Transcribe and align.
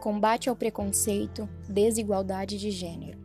Combate 0.00 0.48
ao 0.48 0.54
preconceito, 0.54 1.48
desigualdade 1.68 2.56
de 2.56 2.70
gênero. 2.70 3.18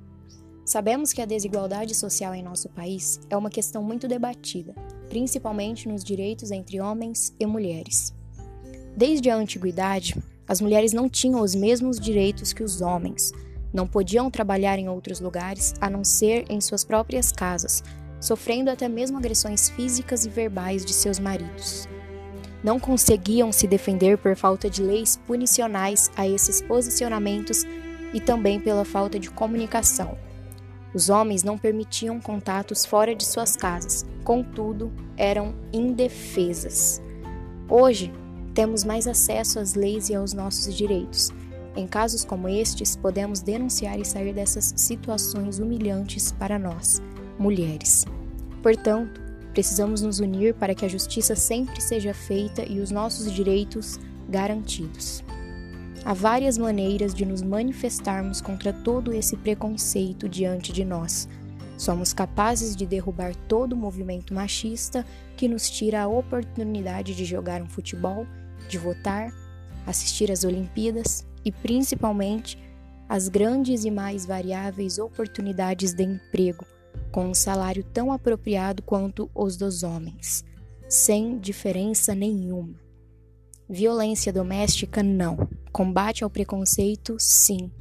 Sabemos 0.66 1.14
que 1.14 1.22
a 1.22 1.26
desigualdade 1.26 1.94
social 1.94 2.34
em 2.34 2.42
nosso 2.42 2.68
país 2.68 3.20
é 3.30 3.38
uma 3.38 3.50
questão 3.50 3.84
muito 3.84 4.08
debatida, 4.08 4.74
principalmente 5.08 5.88
nos 5.88 6.04
direitos 6.04 6.50
entre 6.50 6.82
homens 6.82 7.36
e 7.40 7.46
mulheres. 7.46 8.12
Desde 8.98 9.30
a 9.30 9.36
antiguidade, 9.36 10.16
as 10.48 10.62
mulheres 10.62 10.94
não 10.94 11.08
tinham 11.08 11.42
os 11.42 11.54
mesmos 11.54 12.00
direitos 12.00 12.54
que 12.54 12.64
os 12.64 12.82
homens, 12.82 13.32
não 13.72 13.88
podiam 13.88 14.32
trabalhar 14.32 14.80
em 14.80 14.90
outros 14.90 15.20
lugares 15.20 15.74
a 15.80 15.90
não 15.90 16.04
ser 16.04 16.46
em 16.50 16.60
suas 16.60 16.84
próprias 16.84 17.32
casas, 17.32 17.84
sofrendo 18.20 18.72
até 18.72 18.90
mesmo 18.90 19.18
agressões 19.18 19.70
físicas 19.70 20.26
e 20.26 20.30
verbais 20.30 20.84
de 20.84 20.94
seus 20.94 21.20
maridos 21.20 21.88
não 22.64 22.80
conseguiam 22.80 23.52
se 23.52 23.68
defender 23.68 24.18
por 24.18 24.36
falta 24.36 24.70
de 24.70 24.82
leis 24.82 25.20
punicionais 25.28 26.10
a 26.16 26.28
esses 26.28 26.62
posicionamentos 26.62 27.66
e 28.14 28.22
também 28.22 28.60
pela 28.60 28.86
falta 28.86 29.20
de 29.20 29.30
comunicação. 29.30 30.18
Os 30.94 31.10
homens 31.10 31.44
não 31.44 31.58
permitiam 31.58 32.20
contatos 32.20 32.86
fora 32.86 33.16
de 33.16 33.26
suas 33.26 33.56
casas, 33.56 34.06
contudo, 34.24 34.92
eram 35.18 35.56
indefesas. 35.74 37.02
Hoje, 37.68 38.14
temos 38.54 38.84
mais 38.84 39.08
acesso 39.08 39.60
às 39.60 39.74
leis 39.74 40.10
e 40.10 40.16
aos 40.16 40.32
nossos 40.32 40.76
direitos. 40.76 41.32
Em 41.76 41.88
casos 41.88 42.24
como 42.24 42.48
estes, 42.48 42.96
podemos 42.96 43.42
denunciar 43.42 44.00
e 44.00 44.06
sair 44.06 44.32
dessas 44.32 44.74
situações 44.76 45.58
humilhantes 45.58 46.32
para 46.32 46.60
nós, 46.60 47.02
mulheres. 47.40 48.06
Portanto, 48.62 49.23
Precisamos 49.54 50.02
nos 50.02 50.20
unir 50.20 50.56
para 50.56 50.74
que 50.74 50.84
a 50.84 50.90
justiça 50.90 51.36
sempre 51.36 51.80
seja 51.80 52.12
feita 52.12 52.66
e 52.68 52.80
os 52.80 52.90
nossos 52.90 53.32
direitos 53.32 54.00
garantidos. 54.28 55.24
Há 56.04 56.12
várias 56.12 56.58
maneiras 56.58 57.14
de 57.14 57.24
nos 57.24 57.44
manifestarmos 57.44 58.42
contra 58.42 58.74
todo 58.74 59.14
esse 59.14 59.38
preconceito 59.38 60.28
diante 60.28 60.74
de 60.74 60.84
nós. 60.84 61.30
Somos 61.78 62.14
capazes 62.14 62.76
de 62.76 62.88
derrubar 62.88 63.36
todo 63.48 63.74
o 63.74 63.78
movimento 63.78 64.34
machista 64.34 65.06
que 65.38 65.48
nos 65.48 65.70
tira 65.70 66.02
a 66.02 66.08
oportunidade 66.08 67.16
de 67.16 67.24
jogar 67.24 67.62
um 67.62 67.70
futebol, 67.70 68.26
de 68.68 68.80
votar, 68.80 69.32
assistir 69.86 70.32
às 70.32 70.44
Olimpíadas 70.44 71.28
e, 71.46 71.52
principalmente, 71.52 72.58
as 73.08 73.30
grandes 73.30 73.86
e 73.86 73.92
mais 73.92 74.26
variáveis 74.26 74.98
oportunidades 74.98 75.94
de 75.94 76.04
emprego 76.04 76.66
com 77.14 77.28
um 77.28 77.34
salário 77.36 77.84
tão 77.84 78.12
apropriado 78.12 78.82
quanto 78.82 79.30
os 79.36 79.56
dos 79.56 79.84
homens, 79.84 80.44
sem 80.90 81.38
diferença 81.38 82.16
nenhuma. 82.16 82.74
Violência 83.70 84.34
doméstica, 84.34 85.04
não. 85.04 85.48
Combate 85.72 86.24
ao 86.24 86.30
preconceito, 86.30 87.16
sim. 87.20 87.72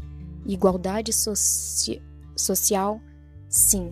Igualdade 0.44 1.14
soci 1.14 2.02
social, 2.36 3.00
sim. 3.48 3.91